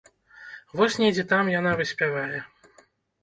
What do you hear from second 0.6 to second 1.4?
Вось недзе